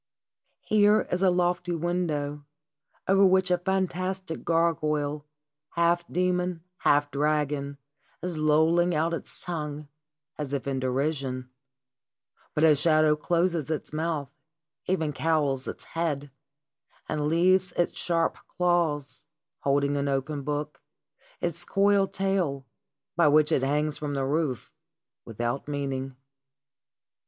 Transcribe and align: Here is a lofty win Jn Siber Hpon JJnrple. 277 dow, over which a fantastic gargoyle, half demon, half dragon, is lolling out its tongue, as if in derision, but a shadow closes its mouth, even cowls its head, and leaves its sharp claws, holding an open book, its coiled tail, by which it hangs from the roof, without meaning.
Here 0.63 1.07
is 1.11 1.21
a 1.21 1.29
lofty 1.29 1.73
win 1.75 2.07
Jn 2.07 2.07
Siber 2.07 2.41
Hpon 3.05 3.05
JJnrple. 3.05 3.05
277 3.05 3.05
dow, 3.07 3.13
over 3.13 3.25
which 3.27 3.51
a 3.51 3.57
fantastic 3.59 4.43
gargoyle, 4.43 5.25
half 5.75 6.07
demon, 6.11 6.63
half 6.77 7.11
dragon, 7.11 7.77
is 8.23 8.35
lolling 8.35 8.95
out 8.95 9.13
its 9.13 9.45
tongue, 9.45 9.89
as 10.39 10.53
if 10.53 10.65
in 10.65 10.79
derision, 10.79 11.51
but 12.55 12.63
a 12.63 12.75
shadow 12.75 13.15
closes 13.15 13.69
its 13.69 13.93
mouth, 13.93 14.31
even 14.87 15.13
cowls 15.13 15.67
its 15.67 15.83
head, 15.83 16.31
and 17.07 17.27
leaves 17.27 17.71
its 17.73 17.95
sharp 17.95 18.39
claws, 18.57 19.27
holding 19.59 19.95
an 19.97 20.07
open 20.07 20.41
book, 20.41 20.81
its 21.41 21.63
coiled 21.63 22.11
tail, 22.11 22.65
by 23.15 23.27
which 23.27 23.51
it 23.51 23.61
hangs 23.61 23.99
from 23.99 24.15
the 24.15 24.25
roof, 24.25 24.73
without 25.25 25.67
meaning. 25.67 26.15